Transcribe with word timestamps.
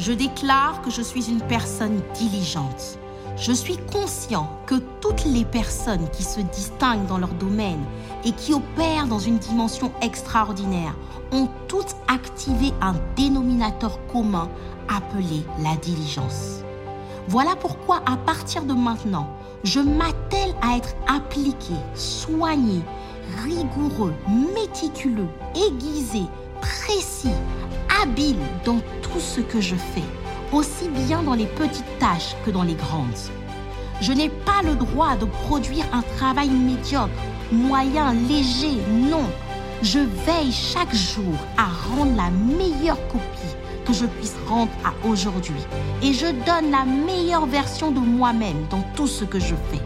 Je 0.00 0.12
déclare 0.12 0.80
que 0.80 0.90
je 0.90 1.02
suis 1.02 1.28
une 1.28 1.42
personne 1.42 2.00
diligente. 2.14 2.98
Je 3.36 3.52
suis 3.52 3.76
conscient 3.76 4.50
que 4.64 4.76
toutes 5.02 5.26
les 5.26 5.44
personnes 5.44 6.08
qui 6.08 6.22
se 6.22 6.40
distinguent 6.40 7.06
dans 7.06 7.18
leur 7.18 7.34
domaine 7.34 7.84
et 8.24 8.32
qui 8.32 8.54
opèrent 8.54 9.06
dans 9.06 9.18
une 9.18 9.36
dimension 9.36 9.92
extraordinaire 10.00 10.96
ont 11.32 11.50
toutes 11.68 11.96
activé 12.08 12.72
un 12.80 12.94
dénominateur 13.14 13.98
commun 14.06 14.48
appelé 14.88 15.44
la 15.62 15.76
diligence. 15.76 16.62
Voilà 17.28 17.54
pourquoi 17.54 18.00
à 18.06 18.16
partir 18.16 18.62
de 18.62 18.72
maintenant, 18.72 19.28
je 19.64 19.80
m'attelle 19.80 20.54
à 20.62 20.78
être 20.78 20.94
appliqué, 21.14 21.74
soigné, 21.94 22.80
rigoureux, 23.44 24.14
méticuleux, 24.54 25.28
aiguisé, 25.54 26.22
précis, 26.62 27.34
habile 28.02 28.36
dans 28.64 28.80
tout 29.02 29.20
ce 29.20 29.40
que 29.40 29.60
je 29.60 29.76
fais, 29.76 30.02
aussi 30.52 30.88
bien 30.88 31.22
dans 31.22 31.34
les 31.34 31.46
petites 31.46 31.98
tâches 31.98 32.34
que 32.44 32.50
dans 32.50 32.62
les 32.62 32.74
grandes. 32.74 33.06
Je 34.00 34.12
n'ai 34.12 34.28
pas 34.28 34.62
le 34.64 34.74
droit 34.74 35.16
de 35.16 35.26
produire 35.26 35.84
un 35.92 36.02
travail 36.16 36.48
médiocre, 36.48 37.10
moyen, 37.52 38.14
léger, 38.28 38.78
non. 38.88 39.28
Je 39.82 39.98
veille 39.98 40.52
chaque 40.52 40.94
jour 40.94 41.34
à 41.56 41.66
rendre 41.88 42.16
la 42.16 42.30
meilleure 42.30 42.98
copie 43.08 43.56
que 43.84 43.92
je 43.92 44.06
puisse 44.06 44.36
rendre 44.46 44.72
à 44.84 45.06
aujourd'hui. 45.06 45.62
Et 46.02 46.12
je 46.12 46.26
donne 46.26 46.70
la 46.70 46.84
meilleure 46.84 47.46
version 47.46 47.90
de 47.90 48.00
moi-même 48.00 48.66
dans 48.70 48.82
tout 48.94 49.06
ce 49.06 49.24
que 49.24 49.38
je 49.38 49.54
fais. 49.70 49.80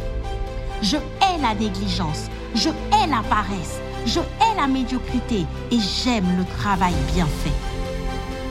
Je 0.83 0.97
hais 0.97 1.41
la 1.41 1.55
négligence, 1.55 2.29
je 2.55 2.69
hais 2.69 3.07
la 3.09 3.23
paresse, 3.29 3.81
je 4.07 4.21
hais 4.21 4.57
la 4.57 4.67
médiocrité 4.67 5.47
et 5.71 5.79
j'aime 5.79 6.37
le 6.37 6.45
travail 6.59 6.95
bien 7.15 7.27
fait. 7.27 7.74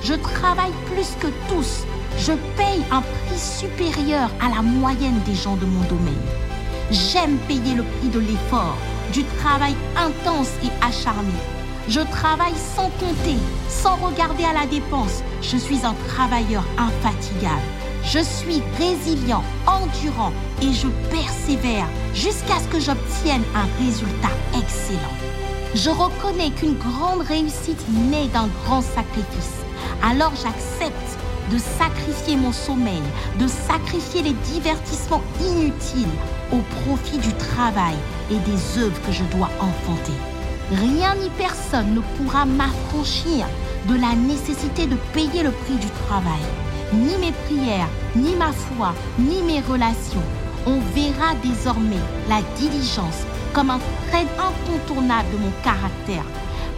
Je 0.04 0.16
travaille 0.16 0.73
plus 0.86 1.16
que 1.20 1.28
tous. 1.48 1.86
Je 2.18 2.34
paye 2.58 2.84
un 2.92 3.02
prix 3.02 3.40
supérieur 3.40 4.30
à 4.42 4.54
la 4.54 4.62
moyenne 4.62 5.22
des 5.26 5.34
gens 5.34 5.56
de 5.56 5.66
mon 5.66 5.82
domaine. 5.84 6.14
J'aime 6.92 7.38
payer 7.48 7.73
le 7.73 7.84
prix 7.84 8.09
de 8.09 8.20
l'effort, 8.20 8.76
du 9.14 9.24
travail 9.40 9.76
intense 9.96 10.50
et 10.62 10.86
acharné. 10.86 11.31
Je 11.88 12.02
travaille 12.02 12.56
sans 12.76 12.90
compter, 13.00 13.38
sans 13.70 13.96
regarder 13.96 14.44
à 14.44 14.54
la 14.54 14.66
dépense. 14.66 15.24
Je 15.42 15.56
suis 15.56 15.86
un 15.86 15.96
travailleur 16.09 16.66
infatigable. 16.78 17.62
Je 18.04 18.20
suis 18.20 18.62
résilient, 18.78 19.44
endurant 19.66 20.34
et 20.62 20.74
je 20.74 20.88
persévère 21.09 21.88
jusqu'à 22.14 22.59
ce 22.59 22.68
que 22.68 22.80
j'obtienne 22.81 23.44
un 23.56 23.84
résultat 23.84 24.36
excellent. 24.54 25.18
Je 25.76 25.90
reconnais 25.90 26.52
qu'une 26.52 26.78
grande 26.78 27.22
réussite 27.22 27.81
naît 28.12 28.28
d'un 28.28 28.50
grand 28.66 28.81
sacrifice. 28.81 29.62
Alors 30.02 30.33
j'accepte 30.36 31.17
de 31.52 31.58
sacrifier 31.58 32.38
mon 32.38 32.52
sommeil, 32.52 33.02
de 33.39 33.47
sacrifier 33.47 34.22
les 34.22 34.33
divertissements 34.33 35.22
inutiles 35.41 36.08
au 36.52 36.59
profit 36.83 37.17
du 37.17 37.33
travail 37.33 37.95
et 38.31 38.38
des 38.38 38.80
œuvres 38.80 39.02
que 39.05 39.11
je 39.11 39.23
dois 39.35 39.50
enfanter. 39.59 40.13
Rien 40.72 41.16
ni 41.16 41.30
personne 41.38 41.94
ne 41.94 42.02
pourra 42.17 42.45
m'affranchir 42.45 43.45
de 43.88 43.95
la 43.95 44.16
nécessité 44.16 44.88
de 44.88 44.95
payer 45.13 45.44
le 45.44 45.52
prix 45.52 45.75
du 45.75 45.89
travail. 46.07 46.41
Ni 46.94 47.17
mes 47.17 47.33
prières, 47.45 47.89
ni 48.16 48.35
ma 48.35 48.52
foi, 48.52 48.94
ni 49.19 49.41
mes 49.41 49.61
relations. 49.61 50.23
On 50.66 50.80
verra 50.95 51.35
désormais 51.44 52.03
la 52.30 52.41
diligence 52.57 53.25
comme 53.53 53.69
un 53.69 53.80
trait 54.09 54.25
incontournable 54.39 55.29
de 55.34 55.38
mon 55.38 55.51
caractère, 55.63 56.23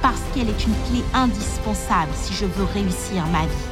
parce 0.05 0.21
qu'elle 0.35 0.49
est 0.49 0.65
une 0.67 0.75
clé 0.87 1.03
indispensable 1.15 2.11
si 2.13 2.31
je 2.31 2.45
veux 2.45 2.65
réussir 2.65 3.25
ma 3.31 3.41
vie. 3.41 3.69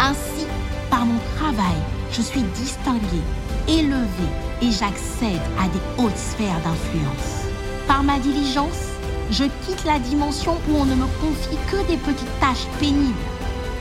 Ainsi, 0.00 0.46
par 0.88 1.04
mon 1.04 1.18
travail, 1.36 1.76
je 2.10 2.22
suis 2.22 2.40
distingué, 2.54 3.20
élevé 3.68 4.26
et 4.62 4.70
j'accède 4.70 5.44
à 5.60 5.68
des 5.68 6.02
hautes 6.02 6.16
sphères 6.16 6.62
d'influence. 6.64 7.44
Par 7.86 8.02
ma 8.02 8.18
diligence, 8.20 8.88
je 9.30 9.44
quitte 9.44 9.84
la 9.84 9.98
dimension 9.98 10.56
où 10.66 10.76
on 10.78 10.86
ne 10.86 10.94
me 10.94 11.06
confie 11.20 11.58
que 11.70 11.86
des 11.88 11.98
petites 11.98 12.40
tâches 12.40 12.66
pénibles 12.80 13.12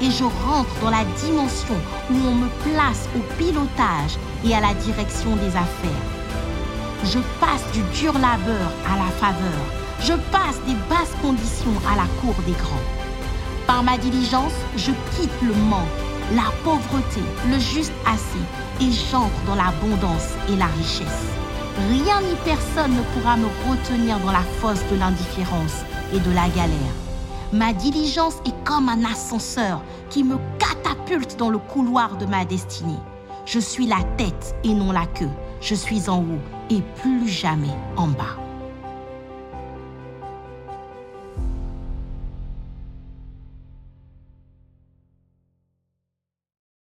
et 0.02 0.12
je 0.12 0.26
rentre 0.26 0.76
dans 0.82 0.90
la 0.90 1.06
dimension 1.24 1.78
où 2.12 2.16
on 2.28 2.36
me 2.36 2.50
place 2.74 3.08
au 3.16 3.22
pilotage 3.38 4.18
et 4.46 4.54
à 4.54 4.60
la 4.60 4.74
direction 4.74 5.34
des 5.38 5.56
affaires. 5.56 6.10
Je 7.06 7.20
passe 7.40 7.64
du 7.72 7.84
dur 7.98 8.12
labeur 8.12 8.70
à 8.86 8.98
la 8.98 9.12
faveur. 9.12 9.83
Je 10.06 10.14
passe 10.34 10.60
des 10.68 10.76
basses 10.90 11.16
conditions 11.22 11.72
à 11.90 11.96
la 11.96 12.04
cour 12.20 12.36
des 12.46 12.52
grands. 12.52 12.88
Par 13.66 13.84
ma 13.84 13.98
diligence, 13.98 14.52
je 14.76 14.92
quitte 15.16 15.42
le 15.42 15.54
manque, 15.54 15.88
la 16.36 16.52
pauvreté, 16.66 17.22
le 17.50 17.58
juste 17.58 17.94
assez 18.06 18.86
et 18.86 18.92
j'entre 18.92 19.42
dans 19.48 19.56
l'abondance 19.56 20.28
et 20.50 20.58
la 20.58 20.66
richesse. 20.66 21.32
Rien 21.90 22.20
ni 22.20 22.36
personne 22.44 22.98
ne 22.98 23.02
pourra 23.14 23.38
me 23.38 23.48
retenir 23.70 24.20
dans 24.20 24.34
la 24.34 24.44
fosse 24.60 24.84
de 24.92 24.98
l'indifférence 24.98 25.86
et 26.14 26.20
de 26.20 26.32
la 26.32 26.50
galère. 26.50 26.96
Ma 27.54 27.72
diligence 27.72 28.36
est 28.46 28.64
comme 28.66 28.90
un 28.90 29.06
ascenseur 29.06 29.82
qui 30.10 30.26
me 30.26 30.36
catapulte 30.60 31.38
dans 31.38 31.50
le 31.50 31.60
couloir 31.60 32.18
de 32.18 32.26
ma 32.26 32.44
destinée. 32.44 33.00
Je 33.46 33.60
suis 33.60 33.88
la 33.88 34.04
tête 34.18 34.54
et 34.66 34.74
non 34.74 34.92
la 34.92 35.06
queue. 35.06 35.32
Je 35.62 35.76
suis 35.76 36.10
en 36.10 36.20
haut 36.20 36.42
et 36.70 36.82
plus 37.02 37.30
jamais 37.30 37.74
en 37.96 38.08
bas. 38.08 38.43